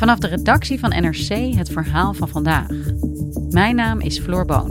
Vanaf 0.00 0.18
de 0.18 0.26
redactie 0.26 0.78
van 0.78 0.90
NRC 0.90 1.54
het 1.54 1.70
verhaal 1.70 2.14
van 2.14 2.28
vandaag. 2.28 2.68
Mijn 3.50 3.76
naam 3.76 4.00
is 4.00 4.18
Floor 4.18 4.44
Boon. 4.44 4.68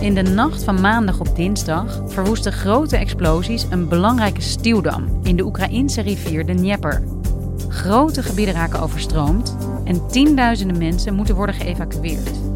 In 0.00 0.14
de 0.14 0.22
nacht 0.22 0.64
van 0.64 0.80
maandag 0.80 1.20
op 1.20 1.36
dinsdag 1.36 2.02
verwoesten 2.06 2.52
grote 2.52 2.96
explosies 2.96 3.66
een 3.70 3.88
belangrijke 3.88 4.40
stuwdam 4.40 5.20
in 5.22 5.36
de 5.36 5.44
Oekraïnse 5.44 6.00
rivier 6.00 6.46
de 6.46 6.54
Dnieper. 6.54 7.02
Grote 7.68 8.22
gebieden 8.22 8.54
raken 8.54 8.80
overstroomd 8.80 9.56
en 9.84 10.06
tienduizenden 10.06 10.78
mensen 10.78 11.14
moeten 11.14 11.34
worden 11.34 11.54
geëvacueerd. 11.54 12.53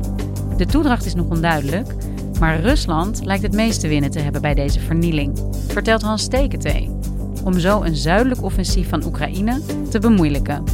De 0.58 0.66
toedracht 0.66 1.04
is 1.04 1.14
nog 1.14 1.28
onduidelijk, 1.28 1.94
maar 2.40 2.60
Rusland 2.60 3.24
lijkt 3.24 3.42
het 3.42 3.54
meeste 3.54 3.88
winnen 3.88 4.10
te 4.10 4.18
hebben 4.18 4.42
bij 4.42 4.54
deze 4.54 4.80
vernieling, 4.80 5.38
vertelt 5.66 6.02
Hans 6.02 6.22
Steketee, 6.22 6.90
om 7.44 7.58
zo 7.58 7.82
een 7.82 7.96
zuidelijk 7.96 8.42
offensief 8.42 8.88
van 8.88 9.04
Oekraïne 9.04 9.60
te 9.90 9.98
bemoeilijken. 9.98 10.64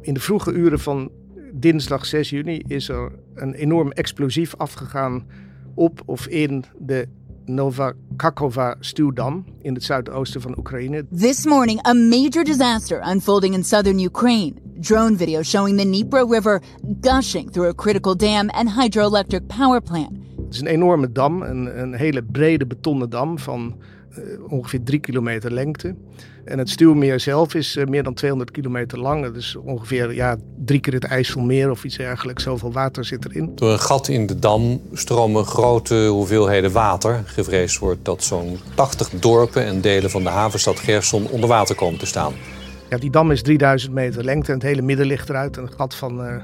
In 0.00 0.14
de 0.14 0.20
vroege 0.20 0.52
uren 0.52 0.80
van 0.80 1.10
dinsdag 1.52 2.06
6 2.06 2.30
juni 2.30 2.62
is 2.66 2.88
er 2.88 3.12
een 3.34 3.54
enorm 3.54 3.90
explosief 3.90 4.56
afgegaan 4.56 5.26
op 5.74 6.02
of 6.06 6.26
in 6.26 6.64
de 6.78 7.08
Nova 7.50 7.92
Kakova 8.16 8.76
stuwdam 8.80 9.44
in 9.62 9.74
het 9.74 9.84
zuidoosten 9.84 10.40
van 10.40 10.58
Oekraïne. 10.58 11.06
This 11.16 11.44
morning, 11.44 11.86
a 11.86 11.92
major 11.92 12.44
disaster 12.44 13.02
unfolding 13.06 13.54
in 13.54 13.64
southern 13.64 13.98
Ukraine. 13.98 14.52
Drone 14.80 15.16
video 15.16 15.42
showing 15.42 15.78
the 15.78 15.84
Dnipro 15.84 16.30
River 16.30 16.62
gushing 17.00 17.50
through 17.50 17.68
a 17.68 17.74
critical 17.74 18.16
dam 18.16 18.48
and 18.48 18.68
hydroelectric 18.68 19.46
power 19.46 19.80
plant. 19.80 20.10
Het 20.36 20.54
is 20.54 20.60
een 20.60 20.66
enorme 20.66 21.12
dam, 21.12 21.42
een, 21.42 21.80
een 21.80 21.94
hele 21.94 22.22
brede 22.22 22.66
betonnen 22.66 23.10
dam 23.10 23.38
van 23.38 23.74
uh, 24.18 24.52
ongeveer 24.52 24.82
drie 24.82 25.00
kilometer 25.00 25.52
lengte. 25.52 25.94
En 26.44 26.58
het 26.58 26.70
stuwmeer 26.70 27.20
zelf 27.20 27.54
is 27.54 27.76
uh, 27.76 27.86
meer 27.86 28.02
dan 28.02 28.14
200 28.14 28.50
kilometer 28.50 28.98
lang. 28.98 29.22
Dat 29.22 29.36
is 29.36 29.56
ongeveer 29.56 30.14
ja, 30.14 30.36
drie 30.64 30.80
keer 30.80 30.92
het 30.92 31.04
IJsselmeer 31.04 31.70
of 31.70 31.84
iets 31.84 31.96
dergelijks. 31.96 32.42
Zoveel 32.42 32.72
water 32.72 33.04
zit 33.04 33.24
erin. 33.24 33.52
Door 33.54 33.70
een 33.70 33.78
gat 33.78 34.08
in 34.08 34.26
de 34.26 34.38
dam 34.38 34.80
stromen 34.92 35.44
grote 35.44 36.06
hoeveelheden 36.06 36.72
water. 36.72 37.22
Gevreesd 37.24 37.78
wordt 37.78 38.04
dat 38.04 38.22
zo'n 38.22 38.58
80 38.74 39.10
dorpen 39.10 39.64
en 39.64 39.80
delen 39.80 40.10
van 40.10 40.22
de 40.22 40.28
havenstad 40.28 40.78
Gerson 40.78 41.26
onder 41.28 41.48
water 41.48 41.74
komen 41.74 41.98
te 41.98 42.06
staan. 42.06 42.32
Ja, 42.88 42.98
die 42.98 43.10
dam 43.10 43.30
is 43.30 43.42
3000 43.42 43.92
meter 43.92 44.24
lengte 44.24 44.52
en 44.52 44.58
het 44.58 44.66
hele 44.66 44.82
midden 44.82 45.06
ligt 45.06 45.28
eruit. 45.28 45.56
Een 45.56 45.72
gat 45.72 45.94
van 45.94 46.20
uh, 46.20 46.34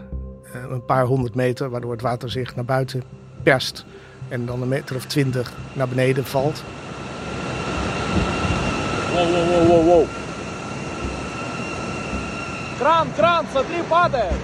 een 0.71 0.85
paar 0.85 1.05
honderd 1.05 1.35
meter, 1.35 1.71
waardoor 1.71 1.93
het 1.93 2.03
water 2.03 2.31
zich 2.31 2.55
naar 2.55 2.65
buiten 2.65 3.03
perst. 3.43 3.85
En 4.29 4.47
dan 4.47 4.63
een 4.63 4.69
meter 4.69 4.97
of 4.97 5.05
twintig 5.05 5.53
naar 5.73 5.89
beneden 5.89 6.25
valt. 6.25 6.63
Воу, 9.16 9.26
воу, 9.26 9.46
воу, 9.46 9.66
воу, 9.66 9.84
воу. 9.84 10.08
Кран, 12.80 13.08
кран, 13.18 13.46
смотри, 13.52 13.84
падает. 13.90 14.42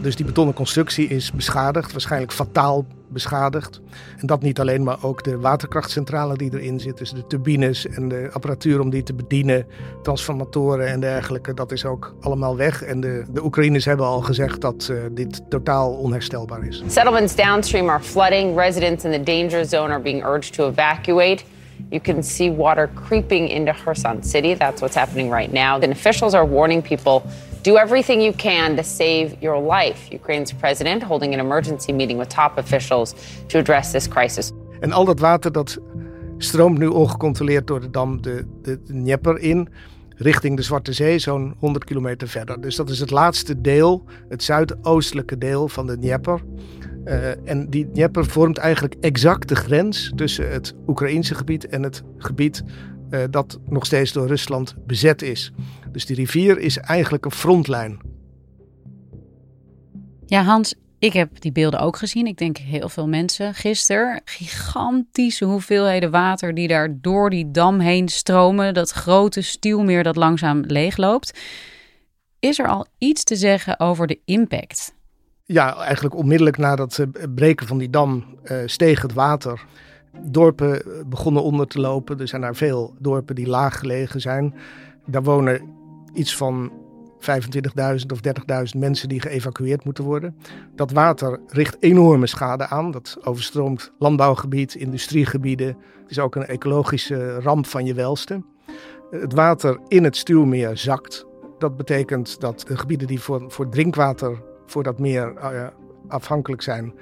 Dus 0.00 0.16
die 0.16 0.26
betonnen 0.26 0.54
constructie 0.54 1.08
is 1.08 1.32
beschadigd, 1.32 1.92
waarschijnlijk 1.92 2.32
fataal 2.32 2.84
beschadigd. 3.08 3.80
En 4.18 4.26
dat 4.26 4.42
niet 4.42 4.60
alleen, 4.60 4.82
maar 4.82 4.96
ook 5.02 5.24
de 5.24 5.38
waterkrachtcentrale 5.38 6.36
die 6.36 6.52
erin 6.52 6.80
zit. 6.80 6.98
Dus 6.98 7.10
de 7.10 7.26
turbines 7.26 7.86
en 7.86 8.08
de 8.08 8.30
apparatuur 8.32 8.80
om 8.80 8.90
die 8.90 9.02
te 9.02 9.14
bedienen, 9.14 9.66
transformatoren 10.02 10.86
en 10.86 11.00
dergelijke, 11.00 11.54
dat 11.54 11.72
is 11.72 11.84
ook 11.84 12.14
allemaal 12.20 12.56
weg. 12.56 12.82
En 12.82 13.00
de, 13.00 13.24
de 13.30 13.44
Oekraïners 13.44 13.84
hebben 13.84 14.06
al 14.06 14.20
gezegd 14.20 14.60
dat 14.60 14.88
uh, 14.90 15.00
dit 15.10 15.42
totaal 15.50 15.92
onherstelbaar 15.92 16.66
is. 16.66 16.82
Settlements 16.86 17.34
downstream 17.34 17.88
are 17.88 18.02
flooding. 18.02 18.56
Residents 18.56 19.04
in 19.04 19.10
the 19.10 19.22
danger 19.22 19.64
zone 19.64 19.90
are 19.92 20.02
being 20.02 20.24
urged 20.24 20.52
to 20.52 20.68
evacuate. 20.68 21.44
You 21.91 21.99
can 21.99 22.23
see 22.23 22.49
water 22.49 22.87
creeping 22.95 23.47
into 23.47 23.73
Kherson 23.73 24.23
City. 24.23 24.55
That's 24.55 24.81
what's 24.81 24.95
happening 24.95 25.31
right 25.31 25.51
now. 25.51 25.75
And 25.75 25.91
officials 25.91 26.33
are 26.33 26.45
warning 26.45 26.81
people 26.81 27.21
do 27.61 27.77
everything 27.77 28.21
you 28.21 28.33
can 28.33 28.75
to 28.75 28.83
save 28.83 29.35
your 29.39 29.59
life. 29.59 30.11
Ukraine's 30.11 30.53
president 30.53 31.03
holding 31.03 31.33
an 31.33 31.39
emergency 31.39 31.93
meeting 31.93 32.17
with 32.17 32.29
top 32.29 32.57
officials 32.57 33.13
to 33.47 33.57
address 33.57 33.91
this 33.91 34.07
crisis. 34.07 34.51
En 34.79 34.91
al 34.91 35.05
dat 35.05 35.19
water 35.19 35.51
dat 35.51 35.79
stroomt 36.37 36.77
nu 36.77 36.87
ongecontroleerd 36.87 37.67
door 37.67 37.79
de 37.79 37.89
dam 37.89 38.21
de, 38.21 38.45
de, 38.61 38.81
de 38.83 38.93
Dnieper 38.93 39.39
in 39.39 39.69
richting 40.15 40.55
de 40.55 40.61
Zwarte 40.61 40.93
Zee, 40.93 41.19
zo'n 41.19 41.55
100 41.59 41.85
kilometer 41.85 42.27
verder. 42.27 42.61
Dus 42.61 42.75
dat 42.75 42.89
is 42.89 42.99
het 42.99 43.11
laatste 43.11 43.61
deel, 43.61 44.03
het 44.29 44.43
zuidoostelijke 44.43 45.37
deel 45.37 45.67
van 45.67 45.87
de 45.87 45.97
Dnieper. 45.97 46.41
Uh, 47.05 47.47
en 47.49 47.69
die 47.69 47.91
Dnieper 47.91 48.25
vormt 48.25 48.57
eigenlijk 48.57 48.95
exact 48.99 49.49
de 49.49 49.55
grens 49.55 50.11
tussen 50.15 50.51
het 50.51 50.75
Oekraïnse 50.87 51.35
gebied 51.35 51.67
en 51.67 51.83
het 51.83 52.03
gebied 52.17 52.63
uh, 53.09 53.23
dat 53.29 53.59
nog 53.65 53.85
steeds 53.85 54.11
door 54.11 54.27
Rusland 54.27 54.75
bezet 54.85 55.21
is. 55.21 55.51
Dus 55.91 56.05
die 56.05 56.15
rivier 56.15 56.59
is 56.59 56.77
eigenlijk 56.77 57.25
een 57.25 57.31
frontlijn. 57.31 57.99
Ja, 60.25 60.43
Hans, 60.43 60.75
ik 60.99 61.13
heb 61.13 61.41
die 61.41 61.51
beelden 61.51 61.79
ook 61.79 61.97
gezien. 61.97 62.25
Ik 62.25 62.37
denk 62.37 62.57
heel 62.57 62.89
veel 62.89 63.07
mensen 63.07 63.53
gisteren. 63.53 64.21
Gigantische 64.25 65.45
hoeveelheden 65.45 66.11
water 66.11 66.53
die 66.53 66.67
daar 66.67 66.97
door 67.01 67.29
die 67.29 67.51
dam 67.51 67.79
heen 67.79 68.09
stromen. 68.09 68.73
Dat 68.73 68.91
grote 68.91 69.41
stuwmeer 69.41 70.03
dat 70.03 70.15
langzaam 70.15 70.61
leegloopt. 70.61 71.39
Is 72.39 72.59
er 72.59 72.67
al 72.67 72.85
iets 72.97 73.23
te 73.23 73.35
zeggen 73.35 73.79
over 73.79 74.07
de 74.07 74.19
impact? 74.25 74.93
Ja, 75.45 75.75
eigenlijk 75.75 76.15
onmiddellijk 76.15 76.57
na 76.57 76.75
dat 76.75 77.05
breken 77.35 77.67
van 77.67 77.77
die 77.77 77.89
dam 77.89 78.23
uh, 78.43 78.57
steeg 78.65 79.01
het 79.01 79.13
water. 79.13 79.65
Dorpen 80.21 80.81
begonnen 81.09 81.43
onder 81.43 81.67
te 81.67 81.79
lopen. 81.79 82.19
Er 82.19 82.27
zijn 82.27 82.41
daar 82.41 82.55
veel 82.55 82.95
dorpen 82.99 83.35
die 83.35 83.47
laag 83.47 83.79
gelegen 83.79 84.21
zijn. 84.21 84.53
Daar 85.05 85.23
wonen 85.23 85.61
iets 86.13 86.35
van 86.37 86.71
25.000 87.23 88.05
of 88.11 88.19
30.000 88.73 88.79
mensen 88.79 89.09
die 89.09 89.21
geëvacueerd 89.21 89.85
moeten 89.85 90.03
worden. 90.03 90.37
Dat 90.75 90.91
water 90.91 91.39
richt 91.47 91.77
enorme 91.79 92.27
schade 92.27 92.67
aan. 92.67 92.91
Dat 92.91 93.17
overstroomt 93.23 93.91
landbouwgebied, 93.99 94.75
industriegebieden. 94.75 95.67
Het 96.01 96.11
is 96.11 96.19
ook 96.19 96.35
een 96.35 96.45
ecologische 96.45 97.39
ramp 97.39 97.65
van 97.65 97.85
je 97.85 97.93
welste. 97.93 98.43
Het 99.11 99.33
water 99.33 99.79
in 99.87 100.03
het 100.03 100.17
stuwmeer 100.17 100.77
zakt. 100.77 101.25
Dat 101.57 101.77
betekent 101.77 102.39
dat 102.39 102.63
de 102.67 102.77
gebieden 102.77 103.07
die 103.07 103.19
voor, 103.21 103.51
voor 103.51 103.69
drinkwater 103.69 104.51
voor 104.73 104.83
dat 104.83 104.99
meer 104.99 105.33
uh, 105.37 105.67
afhankelijk 106.07 106.61
zijn, 106.61 106.93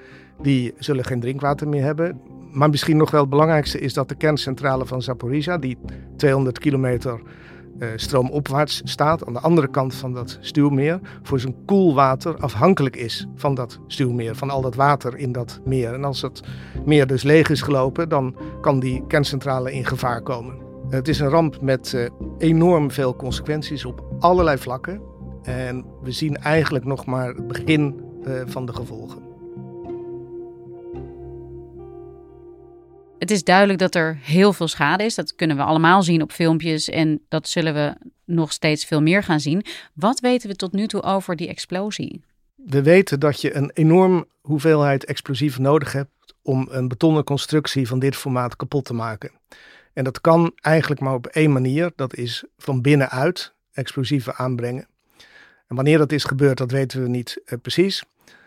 die 0.41 0.73
zullen 0.77 1.05
geen 1.05 1.19
drinkwater 1.19 1.67
meer 1.67 1.83
hebben. 1.83 2.21
Maar 2.51 2.69
misschien 2.69 2.97
nog 2.97 3.11
wel 3.11 3.21
het 3.21 3.29
belangrijkste 3.29 3.79
is 3.79 3.93
dat 3.93 4.09
de 4.09 4.15
kerncentrale 4.15 4.85
van 4.85 5.01
Zaporizhia, 5.01 5.57
die 5.57 5.77
200 6.17 6.59
kilometer 6.59 7.21
uh, 7.79 7.87
stroomopwaarts 7.95 8.81
staat, 8.83 9.25
aan 9.25 9.33
de 9.33 9.39
andere 9.39 9.67
kant 9.67 9.93
van 9.95 10.13
dat 10.13 10.37
stuwmeer, 10.41 10.99
voor 11.23 11.39
zijn 11.39 11.55
koelwater 11.65 12.37
afhankelijk 12.37 12.95
is 12.95 13.27
van 13.35 13.55
dat 13.55 13.79
stuwmeer, 13.87 14.35
van 14.35 14.49
al 14.49 14.61
dat 14.61 14.75
water 14.75 15.17
in 15.17 15.31
dat 15.31 15.59
meer. 15.65 15.93
En 15.93 16.03
als 16.03 16.21
het 16.21 16.41
meer 16.85 17.07
dus 17.07 17.23
leeg 17.23 17.49
is 17.49 17.61
gelopen, 17.61 18.09
dan 18.09 18.35
kan 18.61 18.79
die 18.79 19.03
kerncentrale 19.07 19.73
in 19.73 19.85
gevaar 19.85 20.21
komen. 20.21 20.55
Het 20.89 21.07
is 21.07 21.19
een 21.19 21.29
ramp 21.29 21.61
met 21.61 21.93
uh, 21.93 22.09
enorm 22.37 22.91
veel 22.91 23.15
consequenties 23.15 23.85
op 23.85 24.03
allerlei 24.19 24.57
vlakken. 24.57 25.10
En 25.43 25.85
we 26.01 26.11
zien 26.11 26.37
eigenlijk 26.37 26.85
nog 26.85 27.05
maar 27.05 27.27
het 27.27 27.47
begin 27.47 28.01
uh, 28.23 28.41
van 28.45 28.65
de 28.65 28.73
gevolgen. 28.73 29.29
Het 33.19 33.31
is 33.31 33.43
duidelijk 33.43 33.79
dat 33.79 33.95
er 33.95 34.17
heel 34.21 34.53
veel 34.53 34.67
schade 34.67 35.03
is. 35.03 35.15
Dat 35.15 35.35
kunnen 35.35 35.57
we 35.57 35.63
allemaal 35.63 36.03
zien 36.03 36.21
op 36.21 36.31
filmpjes 36.31 36.89
en 36.89 37.21
dat 37.27 37.47
zullen 37.47 37.73
we 37.73 37.95
nog 38.25 38.51
steeds 38.51 38.85
veel 38.85 39.01
meer 39.01 39.23
gaan 39.23 39.39
zien. 39.39 39.65
Wat 39.93 40.19
weten 40.19 40.49
we 40.49 40.55
tot 40.55 40.71
nu 40.71 40.87
toe 40.87 41.03
over 41.03 41.35
die 41.35 41.47
explosie? 41.47 42.23
We 42.55 42.81
weten 42.81 43.19
dat 43.19 43.41
je 43.41 43.55
een 43.55 43.71
enorm 43.73 44.25
hoeveelheid 44.41 45.05
explosieven 45.05 45.61
nodig 45.61 45.91
hebt 45.91 46.35
om 46.41 46.67
een 46.71 46.87
betonnen 46.87 47.23
constructie 47.23 47.87
van 47.87 47.99
dit 47.99 48.15
formaat 48.15 48.55
kapot 48.55 48.85
te 48.85 48.93
maken. 48.93 49.31
En 49.93 50.03
dat 50.03 50.21
kan 50.21 50.51
eigenlijk 50.55 51.01
maar 51.01 51.13
op 51.13 51.27
één 51.27 51.51
manier, 51.51 51.91
dat 51.95 52.15
is 52.15 52.43
van 52.57 52.81
binnenuit 52.81 53.53
explosieven 53.71 54.35
aanbrengen. 54.35 54.87
En 55.70 55.76
wanneer 55.76 55.98
dat 55.98 56.12
is 56.12 56.24
gebeurd, 56.24 56.58
dat 56.58 56.70
weten 56.70 57.02
we 57.02 57.08
niet 57.08 57.42
uh, 57.46 57.58
precies. 57.62 58.04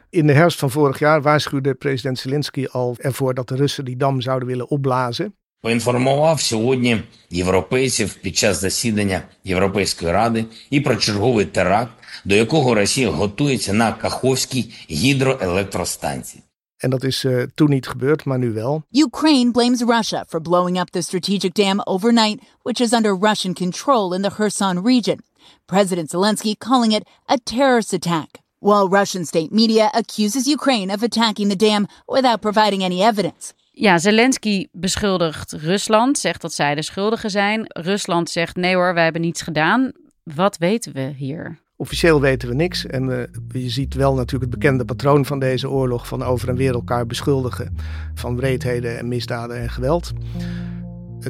In 0.09 0.27
de 0.27 0.33
herfst 0.33 0.59
van 0.59 0.71
vorig 0.71 0.99
jaar 0.99 1.21
waarschuwde 1.21 1.73
president 1.73 2.19
Zelensky 2.19 2.65
al 2.65 2.95
ervoor 2.99 3.33
dat 3.33 3.47
de 3.47 3.55
Russen 3.55 3.85
die 3.85 3.97
dam 3.97 4.21
zouden 4.21 4.47
willen 4.47 4.69
opblazen. 4.69 5.33
Поінформував 5.61 6.41
сьогодні 6.41 7.01
європейців 7.29 8.13
під 8.13 8.37
час 8.37 8.61
засідання 8.61 9.21
Європейської 9.43 10.11
ради 10.11 10.45
і 10.69 10.79
про 10.79 10.95
черговий 10.95 11.45
теракт, 11.45 11.91
до 12.25 12.35
якого 12.35 12.75
Росія 12.75 13.09
готується 13.09 13.73
на 13.73 13.91
Каховській 13.91 14.73
гідроелектростанції. 14.89 16.43
En 16.81 16.89
dat 16.89 17.03
is 17.03 17.23
uh, 17.25 17.43
toen 17.55 17.69
niet 17.69 17.87
gebeurd, 17.87 18.25
maar 18.25 18.39
nu 18.39 18.51
wel. 18.51 18.83
Ukraine 18.91 19.51
blames 19.51 19.81
Russia 19.81 20.25
for 20.27 20.41
blowing 20.41 20.79
up 20.79 20.89
the 20.89 21.01
strategic 21.01 21.53
dam 21.53 21.81
overnight, 21.83 22.41
which 22.61 22.79
is 22.81 22.93
under 22.93 23.17
Russian 23.17 23.53
control 23.53 24.13
in 24.13 24.21
the 24.21 24.29
Kherson 24.29 24.83
region. 24.83 25.19
President 25.66 26.10
Zelensky 26.10 26.54
calling 26.58 26.92
it 26.92 27.08
a 27.30 27.36
terrorist 27.44 27.92
attack, 27.92 28.28
while 28.58 28.88
Russian 28.88 29.24
state 29.24 29.48
media 29.50 29.86
accuses 29.86 30.46
Ukraine 30.46 30.92
of 30.92 31.02
attacking 31.02 31.50
the 31.50 31.56
dam 31.56 31.86
without 32.06 32.40
providing 32.40 32.82
any 32.82 33.02
evidence. 33.02 33.52
Ja, 33.76 33.98
Zelensky 33.98 34.66
beschuldigt 34.72 35.52
Rusland, 35.52 36.18
zegt 36.18 36.40
dat 36.40 36.52
zij 36.52 36.74
de 36.74 36.82
schuldigen 36.82 37.30
zijn. 37.30 37.64
Rusland 37.66 38.30
zegt 38.30 38.56
nee 38.56 38.74
hoor, 38.74 38.94
wij 38.94 39.04
hebben 39.04 39.22
niets 39.22 39.42
gedaan. 39.42 39.92
Wat 40.22 40.56
weten 40.56 40.92
we 40.92 41.12
hier? 41.16 41.62
Officieel 41.76 42.20
weten 42.20 42.48
we 42.48 42.54
niks. 42.54 42.86
En 42.86 43.08
uh, 43.08 43.62
je 43.62 43.70
ziet 43.70 43.94
wel 43.94 44.14
natuurlijk 44.14 44.52
het 44.52 44.60
bekende 44.60 44.84
patroon 44.84 45.24
van 45.24 45.38
deze 45.38 45.70
oorlog: 45.70 46.06
van 46.06 46.22
over 46.22 46.48
en 46.48 46.56
weer 46.56 46.74
elkaar 46.74 47.06
beschuldigen 47.06 47.76
van 48.14 48.36
wreedheden 48.36 48.98
en 48.98 49.08
misdaden 49.08 49.56
en 49.56 49.70
geweld. 49.70 50.12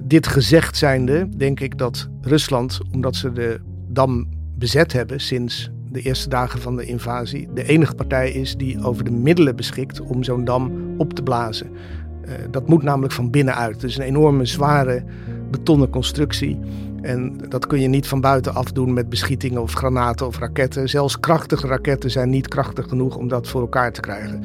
Dit 0.02 0.26
gezegd 0.26 0.76
zijnde, 0.76 1.28
denk 1.36 1.60
ik 1.60 1.78
dat 1.78 2.08
Rusland, 2.20 2.80
omdat 2.92 3.16
ze 3.16 3.32
de 3.32 3.60
dam 3.94 4.26
bezet 4.58 4.92
hebben 4.92 5.20
sinds 5.20 5.70
de 5.90 6.00
eerste 6.00 6.28
dagen 6.28 6.60
van 6.60 6.76
de 6.76 6.84
invasie, 6.84 7.48
de 7.54 7.64
enige 7.64 7.94
partij 7.94 8.30
is 8.30 8.56
die 8.56 8.84
over 8.84 9.04
de 9.04 9.10
middelen 9.10 9.56
beschikt 9.56 10.00
om 10.00 10.22
zo'n 10.22 10.44
dam 10.44 10.72
op 10.98 11.12
te 11.12 11.22
blazen. 11.22 11.70
Uh, 12.24 12.30
dat 12.50 12.68
moet 12.68 12.82
namelijk 12.82 13.12
van 13.12 13.30
binnenuit. 13.30 13.74
Het 13.74 13.90
is 13.90 13.96
een 13.96 14.04
enorme 14.04 14.44
zware 14.44 15.04
betonnen 15.50 15.90
constructie. 15.90 16.58
En 17.02 17.36
dat 17.48 17.66
kun 17.66 17.80
je 17.80 17.88
niet 17.88 18.06
van 18.06 18.20
buitenaf 18.20 18.72
doen 18.72 18.92
met 18.92 19.08
beschietingen 19.08 19.62
of 19.62 19.72
granaten 19.72 20.26
of 20.26 20.38
raketten. 20.38 20.88
Zelfs 20.88 21.20
krachtige 21.20 21.66
raketten 21.66 22.10
zijn 22.10 22.30
niet 22.30 22.48
krachtig 22.48 22.88
genoeg 22.88 23.16
om 23.16 23.28
dat 23.28 23.48
voor 23.48 23.60
elkaar 23.60 23.92
te 23.92 24.00
krijgen. 24.00 24.44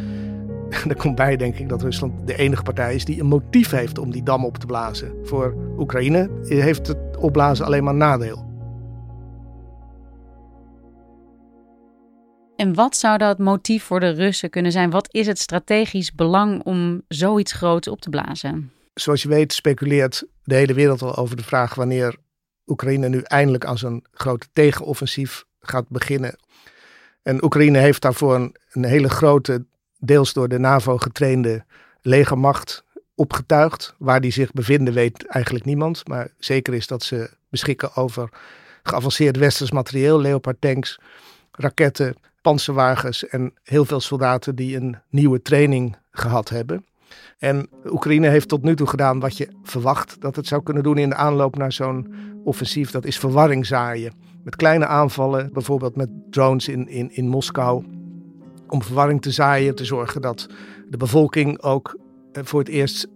Er 0.90 0.96
komt 0.96 1.16
bij, 1.16 1.38
denk 1.38 1.58
ik, 1.58 1.70
dat 1.70 1.82
Rusland 1.82 2.28
de 2.28 2.36
enige 2.36 2.64
partij 2.64 2.96
is 2.96 3.06
die 3.06 3.20
een 3.20 3.26
motief 3.26 3.72
heeft 3.72 4.00
om 4.00 4.12
die 4.12 4.24
dam 4.24 4.46
op 4.46 4.58
te 4.58 4.66
blazen. 4.66 5.12
Voor 5.24 5.56
Oekraïne 5.78 6.30
heeft 6.44 6.88
het 6.88 7.18
opblazen 7.18 7.66
alleen 7.66 7.84
maar 7.84 7.96
nadeel. 7.96 8.49
En 12.60 12.74
wat 12.74 12.96
zou 12.96 13.18
dat 13.18 13.38
motief 13.38 13.84
voor 13.84 14.00
de 14.00 14.10
Russen 14.10 14.50
kunnen 14.50 14.72
zijn? 14.72 14.90
Wat 14.90 15.08
is 15.14 15.28
het 15.28 15.40
strategisch 15.40 16.14
belang 16.14 16.64
om 16.64 17.02
zoiets 17.08 17.52
groots 17.52 17.88
op 17.88 18.02
te 18.02 18.10
blazen? 18.10 18.72
Zoals 18.94 19.22
je 19.22 19.28
weet 19.28 19.54
speculeert 19.54 20.24
de 20.44 20.56
hele 20.56 20.74
wereld 20.74 21.02
al 21.02 21.16
over 21.16 21.36
de 21.36 21.44
vraag 21.44 21.76
wanneer 21.76 22.16
Oekraïne 22.66 23.10
nu 23.10 23.20
eindelijk 23.22 23.66
aan 23.66 23.78
zijn 23.78 24.06
grote 24.12 24.48
tegenoffensief 24.54 25.46
gaat 25.60 25.90
beginnen. 25.90 26.36
En 27.22 27.44
Oekraïne 27.44 27.78
heeft 27.78 28.02
daarvoor 28.02 28.36
een, 28.36 28.56
een 28.72 28.86
hele 28.86 29.10
grote, 29.10 29.66
deels 29.98 30.34
door 30.34 30.48
de 30.48 30.60
NAVO 30.60 30.98
getrainde 30.98 31.66
legermacht 32.02 32.84
opgetuigd. 33.16 33.96
Waar 33.98 34.22
die 34.22 34.32
zich 34.32 34.52
bevinden 34.52 34.94
weet 34.94 35.26
eigenlijk 35.26 35.66
niemand. 35.66 36.08
Maar 36.08 36.32
zeker 36.38 36.74
is 36.74 36.88
dat 36.88 37.04
ze 37.04 37.30
beschikken 37.50 37.96
over 37.96 38.30
geavanceerd 38.84 39.38
westers 39.38 39.72
materieel, 39.72 40.22
Leopard 40.22 40.62
tanks, 40.62 41.00
raketten, 41.52 42.16
panzerwagens 42.42 43.28
en 43.28 43.54
heel 43.64 43.86
veel 43.86 44.00
soldaten 44.00 44.56
die 44.56 44.76
een 44.76 44.98
nieuwe 45.10 45.42
training 45.42 45.98
gehad 46.12 46.50
hebben. 46.50 46.86
En 47.38 47.70
Oekraïne 47.86 48.28
heeft 48.28 48.48
tot 48.48 48.64
nu 48.64 48.76
toe 48.76 48.88
gedaan 48.88 49.20
wat 49.20 49.38
je 49.38 49.48
verwacht 49.64 50.22
dat 50.22 50.36
het 50.36 50.48
zou 50.48 50.64
kunnen 50.64 50.84
doen 50.84 50.98
in 50.98 51.10
de 51.10 51.16
aanloop 51.16 51.58
naar 51.58 51.72
zo'n 51.72 52.14
offensief. 52.44 52.92
Dat 52.92 53.06
is 53.06 53.20
verwarring 53.20 53.66
zaaien. 53.66 54.14
Met 54.44 54.56
kleine 54.56 54.86
aanvallen, 54.86 55.54
bijvoorbeeld 55.54 55.96
met 55.96 56.10
drones 56.30 56.68
in, 56.68 56.88
in, 56.88 57.12
in 57.12 57.28
Moskou. 57.28 57.86
Om 58.68 58.84
verwarring 58.84 59.22
te 59.22 59.32
zaaien, 59.32 59.76
te 59.76 59.86
zorgen 59.86 60.22
dat 60.22 60.48
de 60.90 60.98
bevolking 60.98 61.62
ook 61.62 61.98
eh, 62.32 62.44
voor 62.46 62.60
het 62.60 62.70
eerst 62.70 63.08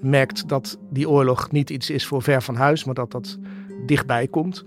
merkt 0.00 0.48
dat 0.48 0.78
die 0.90 1.08
oorlog 1.08 1.50
niet 1.50 1.70
iets 1.70 1.90
is 1.90 2.06
voor 2.06 2.22
ver 2.22 2.42
van 2.42 2.54
huis, 2.54 2.84
maar 2.84 2.94
dat 2.94 3.10
dat 3.10 3.38
dichtbij 3.86 4.26
komt. 4.26 4.64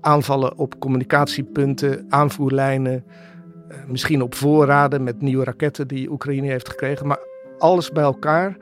Aanvallen 0.00 0.58
op 0.58 0.78
communicatiepunten, 0.78 2.06
aanvoerlijnen, 2.08 3.04
misschien 3.86 4.22
op 4.22 4.34
voorraden 4.34 5.02
met 5.02 5.20
nieuwe 5.20 5.44
raketten 5.44 5.88
die 5.88 6.10
Oekraïne 6.10 6.46
heeft 6.46 6.68
gekregen. 6.68 7.06
Maar 7.06 7.20
alles 7.58 7.90
bij 7.90 8.02
elkaar 8.02 8.56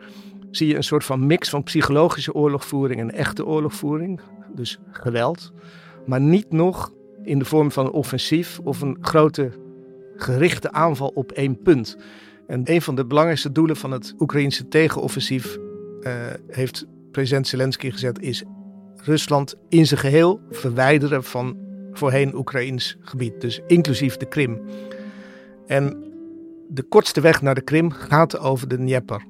zie 0.50 0.68
je 0.68 0.76
een 0.76 0.84
soort 0.84 1.04
van 1.04 1.26
mix 1.26 1.48
van 1.48 1.62
psychologische 1.62 2.34
oorlogvoering 2.34 3.00
en 3.00 3.10
echte 3.10 3.46
oorlogvoering. 3.46 4.20
Dus 4.54 4.78
geweld. 4.90 5.52
Maar 6.06 6.20
niet 6.20 6.52
nog 6.52 6.92
in 7.22 7.38
de 7.38 7.44
vorm 7.44 7.70
van 7.70 7.86
een 7.86 7.92
offensief 7.92 8.60
of 8.64 8.80
een 8.80 8.98
grote 9.00 9.50
gerichte 10.16 10.72
aanval 10.72 11.08
op 11.14 11.32
één 11.32 11.62
punt. 11.62 11.96
En 12.46 12.60
een 12.64 12.82
van 12.82 12.94
de 12.94 13.06
belangrijkste 13.06 13.52
doelen 13.52 13.76
van 13.76 13.90
het 13.90 14.14
Oekraïnse 14.18 14.68
tegenoffensief, 14.68 15.58
uh, 16.00 16.12
heeft 16.48 16.86
president 17.10 17.46
Zelensky 17.46 17.90
gezet, 17.90 18.20
is 18.20 18.44
Rusland 18.96 19.56
in 19.68 19.86
zijn 19.86 20.00
geheel 20.00 20.40
verwijderen 20.50 21.24
van 21.24 21.56
voorheen 21.92 22.34
Oekraïns 22.34 22.96
gebied. 23.00 23.40
Dus 23.40 23.60
inclusief 23.66 24.16
de 24.16 24.26
Krim. 24.26 24.60
En 25.68 26.12
de 26.68 26.82
kortste 26.82 27.20
weg 27.20 27.42
naar 27.42 27.54
de 27.54 27.60
Krim 27.60 27.90
gaat 27.90 28.38
over 28.38 28.68
de 28.68 28.76
Dnieper. 28.76 29.24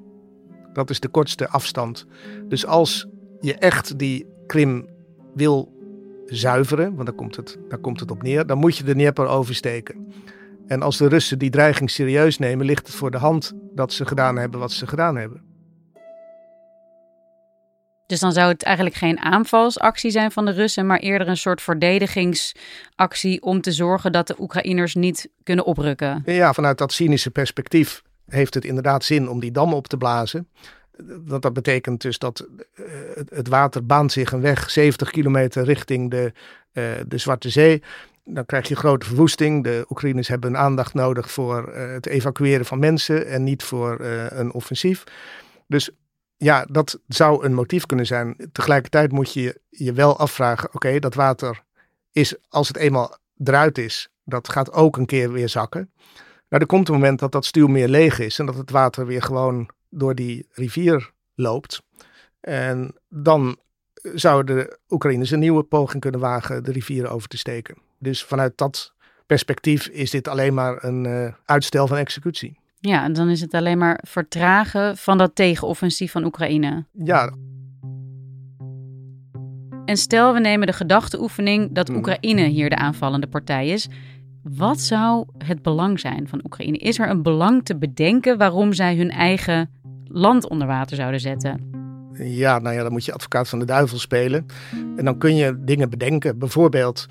Dat 0.73 0.89
is 0.89 0.99
de 0.99 1.07
kortste 1.07 1.49
afstand. 1.49 2.05
Dus 2.47 2.65
als 2.65 3.07
je 3.39 3.55
echt 3.55 3.99
die 3.99 4.27
Krim 4.47 4.87
wil 5.33 5.73
zuiveren, 6.25 6.95
want 6.95 7.07
daar 7.07 7.15
komt 7.15 7.35
het, 7.35 7.57
daar 7.67 7.79
komt 7.79 7.99
het 7.99 8.11
op 8.11 8.23
neer, 8.23 8.45
dan 8.45 8.57
moet 8.57 8.77
je 8.77 8.83
de 8.83 8.93
Dnieper 8.93 9.27
oversteken. 9.27 10.07
En 10.67 10.81
als 10.81 10.97
de 10.97 11.07
Russen 11.07 11.39
die 11.39 11.49
dreiging 11.49 11.89
serieus 11.89 12.37
nemen, 12.37 12.65
ligt 12.65 12.87
het 12.87 12.95
voor 12.95 13.11
de 13.11 13.17
hand 13.17 13.53
dat 13.75 13.93
ze 13.93 14.05
gedaan 14.05 14.37
hebben 14.37 14.59
wat 14.59 14.71
ze 14.71 14.87
gedaan 14.87 15.15
hebben. 15.15 15.48
Dus 18.09 18.19
dan 18.19 18.31
zou 18.31 18.51
het 18.51 18.63
eigenlijk 18.63 18.95
geen 18.95 19.19
aanvalsactie 19.19 20.11
zijn 20.11 20.31
van 20.31 20.45
de 20.45 20.51
Russen, 20.51 20.85
maar 20.85 20.99
eerder 20.99 21.27
een 21.27 21.37
soort 21.37 21.61
verdedigingsactie 21.61 23.41
om 23.41 23.61
te 23.61 23.71
zorgen 23.71 24.11
dat 24.11 24.27
de 24.27 24.35
Oekraïners 24.39 24.95
niet 24.95 25.29
kunnen 25.43 25.65
oprukken. 25.65 26.21
Ja, 26.25 26.53
vanuit 26.53 26.77
dat 26.77 26.93
cynische 26.93 27.31
perspectief 27.31 28.01
heeft 28.27 28.53
het 28.53 28.65
inderdaad 28.65 29.03
zin 29.03 29.29
om 29.29 29.39
die 29.39 29.51
dam 29.51 29.73
op 29.73 29.87
te 29.87 29.97
blazen. 29.97 30.47
Want 31.25 31.41
dat 31.41 31.53
betekent 31.53 32.01
dus 32.01 32.17
dat 32.17 32.47
eh, 32.73 32.83
het 33.29 33.47
water 33.47 33.85
baant 33.85 34.11
zich 34.11 34.31
een 34.31 34.41
weg 34.41 34.69
70 34.69 35.09
kilometer 35.09 35.63
richting 35.63 36.11
de, 36.11 36.33
uh, 36.73 36.83
de 37.07 37.17
Zwarte 37.17 37.49
Zee. 37.49 37.83
Dan 38.25 38.45
krijg 38.45 38.67
je 38.67 38.75
grote 38.75 39.05
verwoesting. 39.05 39.63
De 39.63 39.85
Oekraïners 39.89 40.27
hebben 40.27 40.57
aandacht 40.57 40.93
nodig 40.93 41.31
voor 41.31 41.69
uh, 41.69 41.91
het 41.91 42.05
evacueren 42.05 42.65
van 42.65 42.79
mensen 42.79 43.27
en 43.27 43.43
niet 43.43 43.63
voor 43.63 43.99
een 44.29 44.51
offensief. 44.51 45.03
Dus 45.67 45.91
ja, 46.39 46.65
dat 46.71 46.99
zou 47.07 47.45
een 47.45 47.53
motief 47.53 47.85
kunnen 47.85 48.05
zijn. 48.05 48.49
Tegelijkertijd 48.51 49.11
moet 49.11 49.33
je 49.33 49.61
je 49.69 49.93
wel 49.93 50.17
afvragen: 50.17 50.73
oké, 50.73 50.99
dat 50.99 51.13
water 51.13 51.63
is, 52.11 52.35
als 52.49 52.67
het 52.67 52.77
eenmaal 52.77 53.17
eruit 53.43 53.77
is, 53.77 54.09
dat 54.23 54.49
gaat 54.49 54.71
ook 54.71 54.97
een 54.97 55.05
keer 55.05 55.31
weer 55.31 55.49
zakken. 55.49 55.91
Nou, 56.49 56.61
er 56.61 56.65
komt 56.65 56.87
een 56.87 56.93
moment 56.93 57.19
dat 57.19 57.31
dat 57.31 57.45
stuwmeer 57.45 57.87
leeg 57.87 58.19
is 58.19 58.39
en 58.39 58.45
dat 58.45 58.55
het 58.55 58.71
water 58.71 59.05
weer 59.05 59.21
gewoon 59.21 59.69
door 59.89 60.15
die 60.15 60.47
rivier 60.51 61.11
loopt. 61.35 61.81
En 62.39 62.95
dan 63.09 63.57
zouden 64.13 64.55
de 64.55 64.79
Oekraïners 64.89 65.31
een 65.31 65.39
nieuwe 65.39 65.63
poging 65.63 66.01
kunnen 66.01 66.19
wagen 66.19 66.63
de 66.63 66.71
rivier 66.71 67.09
over 67.09 67.27
te 67.27 67.37
steken. 67.37 67.77
Dus 67.97 68.23
vanuit 68.23 68.57
dat 68.57 68.93
perspectief 69.25 69.87
is 69.87 70.11
dit 70.11 70.27
alleen 70.27 70.53
maar 70.53 70.83
een 70.83 71.05
uh, 71.05 71.33
uitstel 71.45 71.87
van 71.87 71.97
executie. 71.97 72.59
Ja, 72.79 73.03
en 73.03 73.13
dan 73.13 73.29
is 73.29 73.41
het 73.41 73.53
alleen 73.53 73.77
maar 73.77 74.03
vertragen 74.07 74.97
van 74.97 75.17
dat 75.17 75.35
tegenoffensief 75.35 76.11
van 76.11 76.25
Oekraïne. 76.25 76.85
Ja. 77.03 77.33
En 79.85 79.97
stel 79.97 80.33
we 80.33 80.39
nemen 80.39 80.67
de 80.67 80.73
gedachteoefening 80.73 81.71
dat 81.71 81.87
hmm. 81.87 81.97
Oekraïne 81.97 82.41
hier 82.41 82.69
de 82.69 82.75
aanvallende 82.75 83.27
partij 83.27 83.67
is. 83.67 83.87
Wat 84.43 84.79
zou 84.79 85.25
het 85.37 85.61
belang 85.61 85.99
zijn 85.99 86.27
van 86.27 86.41
Oekraïne? 86.43 86.77
Is 86.77 86.99
er 86.99 87.09
een 87.09 87.23
belang 87.23 87.65
te 87.65 87.77
bedenken 87.77 88.37
waarom 88.37 88.73
zij 88.73 88.95
hun 88.95 89.09
eigen 89.09 89.69
land 90.03 90.49
onder 90.49 90.67
water 90.67 90.95
zouden 90.95 91.19
zetten? 91.19 91.78
Ja, 92.23 92.59
nou 92.59 92.75
ja, 92.75 92.83
dan 92.83 92.91
moet 92.91 93.05
je 93.05 93.13
advocaat 93.13 93.49
van 93.49 93.59
de 93.59 93.65
duivel 93.65 93.99
spelen. 93.99 94.45
En 94.95 95.05
dan 95.05 95.17
kun 95.17 95.35
je 95.35 95.63
dingen 95.63 95.89
bedenken. 95.89 96.37
Bijvoorbeeld 96.37 97.07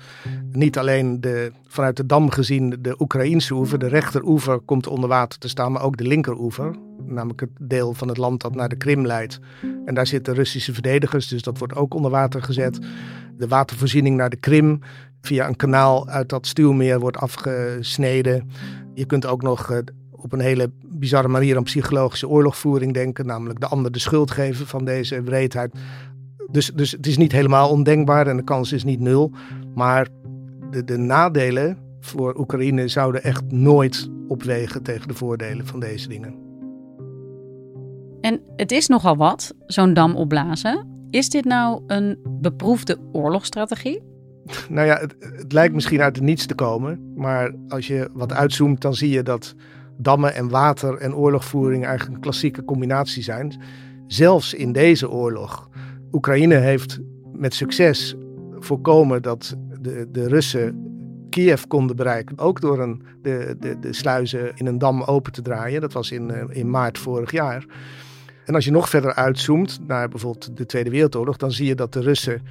niet 0.51 0.77
alleen 0.77 1.21
de, 1.21 1.51
vanuit 1.67 1.97
de 1.97 2.05
dam 2.05 2.29
gezien 2.29 2.77
de 2.79 2.95
Oekraïnse 2.99 3.53
oever, 3.53 3.79
de 3.79 3.87
rechteroever 3.87 4.59
komt 4.59 4.87
onder 4.87 5.09
water 5.09 5.39
te 5.39 5.47
staan, 5.47 5.71
maar 5.71 5.81
ook 5.81 5.97
de 5.97 6.07
linkeroever. 6.07 6.75
Namelijk 7.05 7.39
het 7.39 7.49
deel 7.59 7.93
van 7.93 8.07
het 8.07 8.17
land 8.17 8.41
dat 8.41 8.55
naar 8.55 8.69
de 8.69 8.77
Krim 8.77 9.05
leidt. 9.05 9.39
En 9.85 9.93
daar 9.93 10.07
zitten 10.07 10.33
Russische 10.33 10.73
verdedigers, 10.73 11.27
dus 11.27 11.41
dat 11.41 11.57
wordt 11.57 11.75
ook 11.75 11.93
onder 11.93 12.11
water 12.11 12.43
gezet. 12.43 12.79
De 13.37 13.47
watervoorziening 13.47 14.17
naar 14.17 14.29
de 14.29 14.35
Krim 14.35 14.79
via 15.21 15.47
een 15.47 15.55
kanaal 15.55 16.07
uit 16.07 16.29
dat 16.29 16.47
stuwmeer 16.47 16.99
wordt 16.99 17.17
afgesneden. 17.17 18.49
Je 18.93 19.05
kunt 19.05 19.25
ook 19.25 19.41
nog 19.41 19.71
eh, 19.71 19.77
op 20.21 20.33
een 20.33 20.39
hele 20.39 20.71
bizarre 20.85 21.27
manier 21.27 21.57
aan 21.57 21.63
psychologische 21.63 22.27
oorlogvoering 22.27 22.93
denken, 22.93 23.25
namelijk 23.25 23.59
de 23.59 23.67
ander 23.67 23.91
de 23.91 23.99
schuld 23.99 24.31
geven 24.31 24.67
van 24.67 24.85
deze 24.85 25.21
wreedheid. 25.21 25.75
Dus, 26.51 26.71
dus 26.75 26.91
het 26.91 27.07
is 27.07 27.17
niet 27.17 27.31
helemaal 27.31 27.69
ondenkbaar 27.69 28.27
en 28.27 28.37
de 28.37 28.43
kans 28.43 28.71
is 28.71 28.83
niet 28.83 28.99
nul. 28.99 29.31
Maar 29.75 30.07
de, 30.69 30.83
de 30.83 30.97
nadelen 30.97 31.77
voor 31.99 32.39
Oekraïne 32.39 32.87
zouden 32.87 33.23
echt 33.23 33.51
nooit 33.51 34.09
opwegen 34.27 34.83
tegen 34.83 35.07
de 35.07 35.13
voordelen 35.13 35.67
van 35.67 35.79
deze 35.79 36.07
dingen. 36.07 36.35
En 38.21 38.41
het 38.55 38.71
is 38.71 38.87
nogal 38.87 39.17
wat, 39.17 39.53
zo'n 39.65 39.93
dam 39.93 40.15
opblazen. 40.15 41.05
Is 41.09 41.29
dit 41.29 41.45
nou 41.45 41.83
een 41.87 42.19
beproefde 42.41 42.97
oorlogsstrategie? 43.11 44.01
Nou 44.69 44.87
ja, 44.87 44.97
het, 44.97 45.15
het, 45.19 45.53
lijkt 45.53 45.73
misschien 45.73 46.01
uit 46.01 46.15
het 46.15 46.25
niets 46.25 46.45
te 46.45 46.55
komen. 46.55 47.13
Maar 47.15 47.55
als 47.67 47.87
je 47.87 48.09
wat 48.13 48.33
uitzoomt, 48.33 48.81
dan 48.81 48.93
zie 48.93 49.09
je 49.09 49.23
dat 49.23 49.55
dammen 50.01 50.35
en 50.35 50.49
water 50.49 50.97
en 50.97 51.15
oorlogvoering 51.15 51.85
eigenlijk 51.85 52.15
een 52.15 52.21
klassieke 52.21 52.65
combinatie 52.65 53.23
zijn. 53.23 53.61
Zelfs 54.07 54.53
in 54.53 54.71
deze 54.71 55.09
oorlog. 55.09 55.69
Oekraïne 56.11 56.55
heeft 56.55 56.99
met 57.33 57.53
succes 57.53 58.15
voorkomen 58.59 59.21
dat 59.21 59.55
de, 59.81 60.07
de 60.11 60.27
Russen 60.27 60.87
Kiev 61.29 61.63
konden 61.67 61.95
bereiken. 61.95 62.37
Ook 62.37 62.61
door 62.61 62.79
een, 62.79 63.03
de, 63.21 63.55
de, 63.59 63.79
de 63.79 63.93
sluizen 63.93 64.51
in 64.55 64.65
een 64.65 64.77
dam 64.77 65.01
open 65.01 65.31
te 65.31 65.41
draaien. 65.41 65.81
Dat 65.81 65.93
was 65.93 66.11
in, 66.11 66.31
eh, 66.31 66.43
in 66.49 66.69
maart 66.69 66.97
vorig 66.97 67.31
jaar. 67.31 67.65
En 68.45 68.55
als 68.55 68.65
je 68.65 68.71
nog 68.71 68.89
verder 68.89 69.13
uitzoomt 69.13 69.79
naar 69.87 70.09
bijvoorbeeld 70.09 70.57
de 70.57 70.65
Tweede 70.65 70.89
Wereldoorlog, 70.89 71.37
dan 71.37 71.51
zie 71.51 71.67
je 71.67 71.75
dat 71.75 71.93
de 71.93 72.01
Russen 72.01 72.41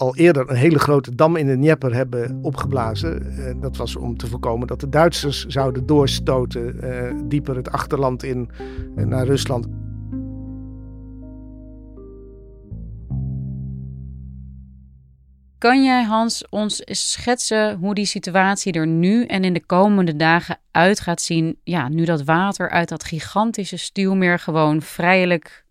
al 0.00 0.16
eerder 0.16 0.50
een 0.50 0.56
hele 0.56 0.78
grote 0.78 1.14
dam 1.14 1.36
in 1.36 1.46
de 1.46 1.54
Dnieper 1.54 1.94
hebben 1.94 2.38
opgeblazen. 2.42 3.34
Uh, 3.38 3.60
dat 3.60 3.76
was 3.76 3.96
om 3.96 4.16
te 4.16 4.26
voorkomen 4.26 4.66
dat 4.66 4.80
de 4.80 4.88
Duitsers 4.88 5.46
zouden 5.46 5.86
doorstoten 5.86 6.76
uh, 6.84 7.12
dieper 7.24 7.56
het 7.56 7.70
achterland 7.70 8.22
in 8.22 8.50
uh, 8.96 9.04
naar 9.04 9.26
Rusland. 9.26 9.66
Kan 15.58 15.84
jij, 15.84 16.04
Hans, 16.04 16.48
ons 16.48 16.82
schetsen 16.84 17.78
hoe 17.78 17.94
die 17.94 18.04
situatie 18.04 18.72
er 18.72 18.86
nu 18.86 19.24
en 19.24 19.44
in 19.44 19.52
de 19.52 19.66
komende 19.66 20.16
dagen 20.16 20.58
uit 20.70 21.00
gaat 21.00 21.20
zien? 21.20 21.58
Ja, 21.64 21.88
nu 21.88 22.04
dat 22.04 22.22
water 22.22 22.70
uit 22.70 22.88
dat 22.88 23.04
gigantische 23.04 23.76
stuwmeer 23.76 24.38
gewoon 24.38 24.82
vrijelijk 24.82 25.64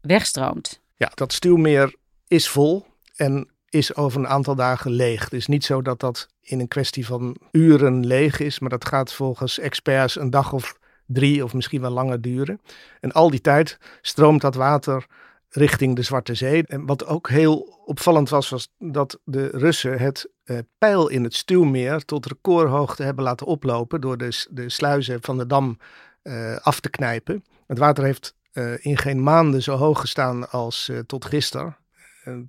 wegstroomt. 0.00 0.80
Ja, 0.96 1.10
dat 1.14 1.32
stuwmeer 1.32 1.94
is 2.28 2.48
vol 2.48 2.86
en 3.16 3.51
is 3.72 3.96
over 3.96 4.20
een 4.20 4.28
aantal 4.28 4.54
dagen 4.54 4.90
leeg. 4.90 5.24
Het 5.24 5.32
is 5.32 5.46
niet 5.46 5.64
zo 5.64 5.82
dat 5.82 6.00
dat 6.00 6.28
in 6.40 6.60
een 6.60 6.68
kwestie 6.68 7.06
van 7.06 7.36
uren 7.50 8.06
leeg 8.06 8.40
is, 8.40 8.58
maar 8.58 8.70
dat 8.70 8.84
gaat 8.84 9.12
volgens 9.12 9.58
experts 9.58 10.18
een 10.18 10.30
dag 10.30 10.52
of 10.52 10.78
drie 11.06 11.44
of 11.44 11.54
misschien 11.54 11.80
wel 11.80 11.90
langer 11.90 12.20
duren. 12.20 12.60
En 13.00 13.12
al 13.12 13.30
die 13.30 13.40
tijd 13.40 13.78
stroomt 14.00 14.40
dat 14.40 14.54
water 14.54 15.06
richting 15.48 15.96
de 15.96 16.02
Zwarte 16.02 16.34
Zee. 16.34 16.66
En 16.66 16.86
wat 16.86 17.06
ook 17.06 17.28
heel 17.28 17.82
opvallend 17.84 18.28
was, 18.28 18.48
was 18.48 18.72
dat 18.78 19.20
de 19.24 19.46
Russen 19.52 19.98
het 19.98 20.30
eh, 20.44 20.58
pijl 20.78 21.08
in 21.08 21.24
het 21.24 21.34
stuwmeer 21.34 22.04
tot 22.04 22.26
recordhoogte 22.26 23.02
hebben 23.02 23.24
laten 23.24 23.46
oplopen 23.46 24.00
door 24.00 24.16
de, 24.16 24.46
de 24.50 24.68
sluizen 24.68 25.18
van 25.22 25.38
de 25.38 25.46
dam 25.46 25.78
eh, 26.22 26.56
af 26.56 26.80
te 26.80 26.90
knijpen. 26.90 27.44
Het 27.66 27.78
water 27.78 28.04
heeft 28.04 28.34
uh, 28.52 28.84
in 28.84 28.98
geen 28.98 29.22
maanden 29.22 29.62
zo 29.62 29.76
hoog 29.76 30.00
gestaan 30.00 30.50
als 30.50 30.88
uh, 30.88 30.98
tot 30.98 31.24
gisteren. 31.24 31.76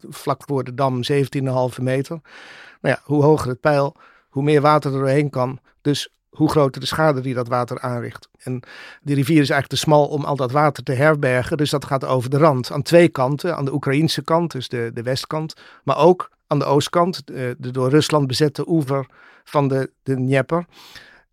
Vlak 0.09 0.41
voor 0.45 0.63
de 0.63 0.73
dam 0.73 1.01
17,5 1.11 1.81
meter. 1.81 2.19
Nou 2.81 2.95
ja, 2.95 2.99
hoe 3.03 3.23
hoger 3.23 3.49
het 3.49 3.59
pijl, 3.59 3.95
hoe 4.29 4.43
meer 4.43 4.61
water 4.61 4.93
er 4.93 4.97
doorheen 4.97 5.29
kan. 5.29 5.59
Dus 5.81 6.09
hoe 6.29 6.49
groter 6.49 6.81
de 6.81 6.87
schade 6.87 7.21
die 7.21 7.33
dat 7.33 7.47
water 7.47 7.79
aanricht. 7.79 8.29
En 8.37 8.63
die 9.01 9.15
rivier 9.15 9.41
is 9.41 9.49
eigenlijk 9.49 9.69
te 9.69 9.77
smal 9.77 10.07
om 10.07 10.23
al 10.23 10.35
dat 10.35 10.51
water 10.51 10.83
te 10.83 10.93
herbergen. 10.93 11.57
Dus 11.57 11.69
dat 11.69 11.85
gaat 11.85 12.05
over 12.05 12.29
de 12.29 12.37
rand. 12.37 12.71
Aan 12.71 12.81
twee 12.81 13.07
kanten. 13.07 13.55
Aan 13.55 13.65
de 13.65 13.73
Oekraïnse 13.73 14.23
kant, 14.23 14.51
dus 14.51 14.67
de, 14.69 14.91
de 14.93 15.03
westkant. 15.03 15.53
Maar 15.83 15.97
ook 15.97 16.31
aan 16.47 16.59
de 16.59 16.65
oostkant, 16.65 17.27
de, 17.27 17.55
de 17.57 17.71
door 17.71 17.89
Rusland 17.89 18.27
bezette 18.27 18.69
oever 18.69 19.05
van 19.43 19.67
de, 19.67 19.91
de 20.03 20.15
Dnieper. 20.15 20.65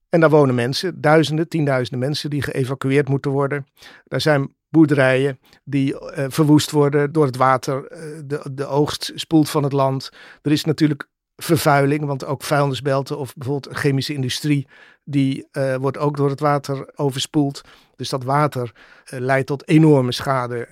En 0.08 0.20
daar 0.20 0.30
wonen 0.30 0.54
mensen, 0.54 1.00
duizenden, 1.00 1.48
tienduizenden 1.48 1.98
mensen 1.98 2.30
die 2.30 2.42
geëvacueerd 2.42 3.08
moeten 3.08 3.30
worden. 3.30 3.66
Daar 4.04 4.20
zijn 4.20 4.54
boerderijen 4.70 5.38
die 5.64 5.92
uh, 5.92 6.24
verwoest 6.28 6.70
worden 6.70 7.12
door 7.12 7.26
het 7.26 7.36
water. 7.36 7.92
Uh, 7.92 8.20
de, 8.24 8.50
de 8.52 8.66
oogst 8.66 9.12
spoelt 9.14 9.50
van 9.50 9.62
het 9.62 9.72
land. 9.72 10.10
Er 10.42 10.52
is 10.52 10.64
natuurlijk 10.64 11.08
vervuiling, 11.36 12.04
want 12.04 12.24
ook 12.24 12.42
vuilnisbelten 12.42 13.18
of 13.18 13.34
bijvoorbeeld 13.34 13.76
chemische 13.76 14.14
industrie, 14.14 14.68
die 15.04 15.48
uh, 15.52 15.76
wordt 15.76 15.98
ook 15.98 16.16
door 16.16 16.30
het 16.30 16.40
water 16.40 16.90
overspoeld. 16.94 17.60
Dus 17.96 18.08
dat 18.08 18.24
water 18.24 18.72
leidt 19.04 19.46
tot 19.46 19.68
enorme 19.68 20.12
schade 20.12 20.68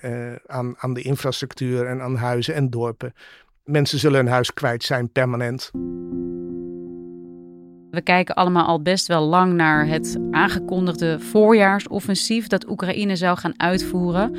aan, 0.47 0.75
aan 0.77 0.93
de 0.93 1.01
infrastructuur 1.01 1.85
en 1.85 2.01
aan 2.01 2.15
huizen 2.15 2.53
en 2.53 2.69
dorpen. 2.69 3.13
Mensen 3.63 3.99
zullen 3.99 4.19
hun 4.19 4.33
huis 4.33 4.53
kwijt 4.53 4.83
zijn 4.83 5.11
permanent. 5.11 5.71
We 7.91 8.01
kijken 8.01 8.35
allemaal 8.35 8.65
al 8.65 8.81
best 8.81 9.07
wel 9.07 9.21
lang 9.21 9.53
naar 9.53 9.87
het 9.87 10.17
aangekondigde 10.31 11.19
voorjaarsoffensief 11.19 12.47
dat 12.47 12.69
Oekraïne 12.69 13.15
zou 13.15 13.37
gaan 13.37 13.59
uitvoeren. 13.59 14.35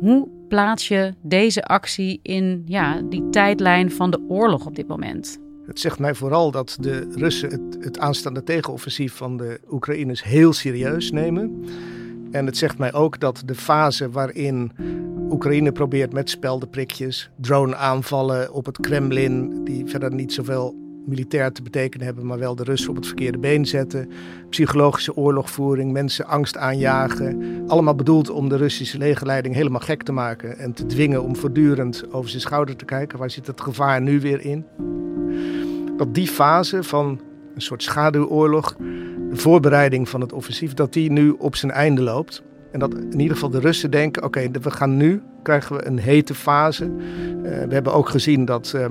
Hoe 0.00 0.28
plaats 0.48 0.88
je 0.88 1.14
deze 1.22 1.62
actie 1.62 2.20
in 2.22 2.62
ja, 2.66 3.00
die 3.08 3.30
tijdlijn 3.30 3.90
van 3.90 4.10
de 4.10 4.20
oorlog 4.28 4.66
op 4.66 4.76
dit 4.76 4.86
moment? 4.88 5.38
Het 5.66 5.80
zegt 5.80 5.98
mij 5.98 6.14
vooral 6.14 6.50
dat 6.50 6.76
de 6.80 7.08
Russen 7.10 7.50
het, 7.50 7.84
het 7.84 7.98
aanstaande 7.98 8.42
tegenoffensief 8.42 9.14
van 9.14 9.36
de 9.36 9.60
Oekraïners 9.70 10.22
heel 10.22 10.52
serieus 10.52 11.10
nemen. 11.10 11.64
En 12.30 12.46
het 12.46 12.56
zegt 12.56 12.78
mij 12.78 12.92
ook 12.92 13.20
dat 13.20 13.42
de 13.44 13.54
fase 13.54 14.10
waarin 14.10 14.72
Oekraïne 15.30 15.72
probeert 15.72 16.12
met 16.12 16.30
speldenprikjes, 16.30 17.30
drone-aanvallen 17.40 18.52
op 18.52 18.66
het 18.66 18.80
Kremlin, 18.80 19.64
die 19.64 19.86
verder 19.86 20.14
niet 20.14 20.32
zoveel 20.32 20.83
militair 21.06 21.52
te 21.52 21.62
betekenen 21.62 22.06
hebben, 22.06 22.26
maar 22.26 22.38
wel 22.38 22.54
de 22.54 22.64
Russen 22.64 22.90
op 22.90 22.96
het 22.96 23.06
verkeerde 23.06 23.38
been 23.38 23.66
zetten. 23.66 24.10
Psychologische 24.48 25.16
oorlogvoering, 25.16 25.92
mensen 25.92 26.26
angst 26.26 26.56
aanjagen. 26.56 27.62
Allemaal 27.66 27.94
bedoeld 27.94 28.30
om 28.30 28.48
de 28.48 28.56
Russische 28.56 28.98
legerleiding 28.98 29.54
helemaal 29.54 29.80
gek 29.80 30.02
te 30.02 30.12
maken 30.12 30.58
en 30.58 30.72
te 30.72 30.86
dwingen 30.86 31.22
om 31.22 31.36
voortdurend 31.36 32.12
over 32.12 32.30
zijn 32.30 32.42
schouder 32.42 32.76
te 32.76 32.84
kijken. 32.84 33.18
Waar 33.18 33.30
zit 33.30 33.46
het 33.46 33.60
gevaar 33.60 34.00
nu 34.00 34.20
weer 34.20 34.40
in? 34.40 34.64
dat 35.96 36.14
die 36.14 36.28
fase 36.28 36.82
van 36.82 37.20
een 37.54 37.62
soort 37.62 37.82
schaduwoorlog, 37.82 38.76
de 39.30 39.36
voorbereiding 39.36 40.08
van 40.08 40.20
het 40.20 40.32
offensief, 40.32 40.74
dat 40.74 40.92
die 40.92 41.10
nu 41.10 41.30
op 41.30 41.56
zijn 41.56 41.72
einde 41.72 42.02
loopt. 42.02 42.42
En 42.72 42.78
dat 42.78 42.94
in 42.94 43.20
ieder 43.20 43.34
geval 43.34 43.50
de 43.50 43.60
Russen 43.60 43.90
denken: 43.90 44.22
oké, 44.22 44.50
we 44.62 44.70
gaan 44.70 44.96
nu, 44.96 45.22
krijgen 45.42 45.76
we 45.76 45.86
een 45.86 45.98
hete 45.98 46.34
fase. 46.34 46.84
Uh, 46.84 47.42
we 47.42 47.74
hebben 47.74 47.92
ook 47.92 48.08
gezien 48.08 48.44
dat 48.44 48.72
uh, 48.76 48.84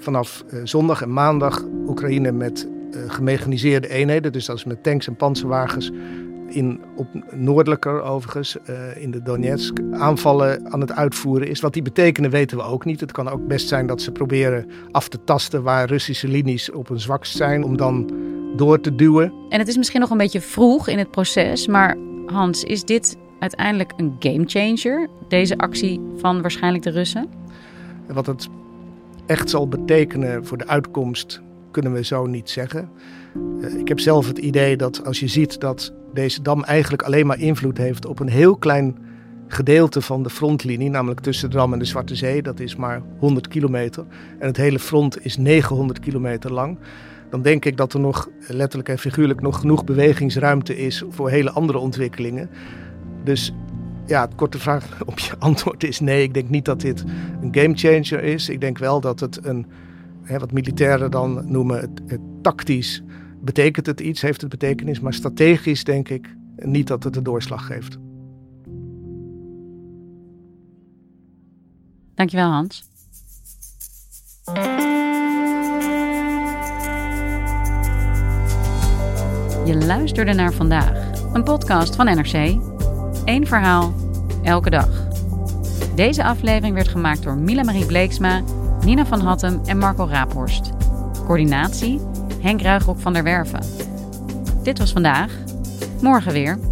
vanaf 0.00 0.44
uh, 0.52 0.60
zondag 0.64 1.02
en 1.02 1.12
maandag 1.12 1.64
Oekraïne 1.86 2.32
met 2.32 2.68
gemechaniseerde 3.06 3.88
eenheden, 3.88 4.32
dus 4.32 4.46
dat 4.46 4.56
is 4.56 4.64
met 4.64 4.82
tanks 4.82 5.06
en 5.06 5.16
panzerwagens, 5.16 5.90
in, 6.48 6.80
op 6.96 7.06
noordelijker 7.30 8.02
overigens, 8.02 8.56
uh, 8.70 9.02
in 9.02 9.10
de 9.10 9.22
Donetsk, 9.22 9.78
aanvallen 9.92 10.72
aan 10.72 10.80
het 10.80 10.92
uitvoeren 10.92 11.48
is. 11.48 11.60
Wat 11.60 11.72
die 11.72 11.82
betekenen 11.82 12.30
weten 12.30 12.56
we 12.56 12.62
ook 12.62 12.84
niet. 12.84 13.00
Het 13.00 13.12
kan 13.12 13.28
ook 13.28 13.46
best 13.46 13.68
zijn 13.68 13.86
dat 13.86 14.02
ze 14.02 14.12
proberen 14.12 14.70
af 14.90 15.08
te 15.08 15.24
tasten 15.24 15.62
waar 15.62 15.88
Russische 15.88 16.28
linies 16.28 16.70
op 16.70 16.88
hun 16.88 17.00
zwakst 17.00 17.36
zijn, 17.36 17.64
om 17.64 17.76
dan 17.76 18.10
door 18.56 18.80
te 18.80 18.94
duwen. 18.94 19.32
En 19.48 19.58
het 19.58 19.68
is 19.68 19.76
misschien 19.76 20.00
nog 20.00 20.10
een 20.10 20.16
beetje 20.16 20.40
vroeg 20.40 20.88
in 20.88 20.98
het 20.98 21.10
proces, 21.10 21.66
maar 21.66 21.96
Hans, 22.26 22.64
is 22.64 22.84
dit 22.84 23.16
uiteindelijk 23.38 23.92
een 23.96 24.16
gamechanger, 24.18 25.08
deze 25.28 25.58
actie 25.58 26.00
van 26.16 26.40
waarschijnlijk 26.40 26.84
de 26.84 26.90
Russen? 26.90 27.28
Wat 28.08 28.26
het 28.26 28.48
echt 29.30 29.50
zal 29.50 29.68
betekenen 29.68 30.46
voor 30.46 30.58
de 30.58 30.66
uitkomst, 30.66 31.40
kunnen 31.70 31.92
we 31.92 32.04
zo 32.04 32.26
niet 32.26 32.50
zeggen. 32.50 32.90
Uh, 33.60 33.74
ik 33.78 33.88
heb 33.88 34.00
zelf 34.00 34.26
het 34.26 34.38
idee 34.38 34.76
dat 34.76 35.04
als 35.04 35.20
je 35.20 35.28
ziet 35.28 35.60
dat 35.60 35.92
deze 36.14 36.42
dam 36.42 36.64
eigenlijk 36.64 37.02
alleen 37.02 37.26
maar 37.26 37.38
invloed 37.38 37.78
heeft 37.78 38.06
op 38.06 38.20
een 38.20 38.28
heel 38.28 38.56
klein 38.56 38.96
gedeelte 39.48 40.00
van 40.00 40.22
de 40.22 40.30
frontlinie, 40.30 40.90
namelijk 40.90 41.20
tussen 41.20 41.50
de 41.50 41.56
dam 41.56 41.72
en 41.72 41.78
de 41.78 41.84
Zwarte 41.84 42.14
Zee. 42.14 42.42
Dat 42.42 42.60
is 42.60 42.76
maar 42.76 43.02
100 43.18 43.48
kilometer. 43.48 44.04
En 44.38 44.46
het 44.46 44.56
hele 44.56 44.78
front 44.78 45.24
is 45.24 45.36
900 45.36 46.00
kilometer 46.00 46.52
lang. 46.52 46.78
Dan 47.30 47.42
denk 47.42 47.64
ik 47.64 47.76
dat 47.76 47.92
er 47.92 48.00
nog 48.00 48.28
letterlijk 48.48 48.88
en 48.88 48.98
figuurlijk 48.98 49.40
nog 49.40 49.60
genoeg 49.60 49.84
bewegingsruimte 49.84 50.76
is 50.78 51.04
voor 51.08 51.30
hele 51.30 51.50
andere 51.50 51.78
ontwikkelingen. 51.78 52.50
Dus 53.24 53.52
Ja, 54.10 54.20
het 54.20 54.34
korte 54.34 54.58
vraag 54.58 55.00
op 55.06 55.18
je 55.18 55.32
antwoord 55.38 55.84
is 55.84 56.00
nee. 56.00 56.22
Ik 56.22 56.34
denk 56.34 56.48
niet 56.48 56.64
dat 56.64 56.80
dit 56.80 57.04
een 57.40 57.54
gamechanger 57.54 58.22
is. 58.24 58.48
Ik 58.48 58.60
denk 58.60 58.78
wel 58.78 59.00
dat 59.00 59.20
het 59.20 59.44
een, 59.44 59.66
hè, 60.22 60.38
wat 60.38 60.52
militairen 60.52 61.10
dan 61.10 61.52
noemen, 61.52 61.80
het, 61.80 62.00
het 62.06 62.20
tactisch 62.42 63.02
betekent 63.40 63.86
het 63.86 64.00
iets, 64.00 64.20
heeft 64.20 64.40
het 64.40 64.50
betekenis. 64.50 65.00
Maar 65.00 65.14
strategisch 65.14 65.84
denk 65.84 66.08
ik 66.08 66.36
niet 66.56 66.86
dat 66.86 67.04
het 67.04 67.14
de 67.14 67.22
doorslag 67.22 67.66
geeft. 67.66 67.98
Dankjewel 72.14 72.50
Hans. 72.50 72.88
Je 79.64 79.84
luisterde 79.86 80.32
naar 80.32 80.52
vandaag, 80.52 81.10
een 81.32 81.44
podcast 81.44 81.96
van 81.96 82.06
NRC. 82.06 82.58
Eén 83.24 83.46
verhaal, 83.46 83.92
elke 84.42 84.70
dag. 84.70 84.88
Deze 85.94 86.24
aflevering 86.24 86.74
werd 86.74 86.88
gemaakt 86.88 87.22
door 87.22 87.36
Mila 87.36 87.62
Marie 87.62 87.86
Bleeksma, 87.86 88.42
Nina 88.84 89.06
van 89.06 89.20
Hattem 89.20 89.60
en 89.64 89.78
Marco 89.78 90.06
Raaphorst. 90.06 90.70
Coördinatie 91.26 92.00
Henk 92.40 92.62
Ruigrok 92.62 93.00
van 93.00 93.12
der 93.12 93.22
Werven. 93.22 93.60
Dit 94.62 94.78
was 94.78 94.92
vandaag. 94.92 95.32
Morgen 96.00 96.32
weer. 96.32 96.69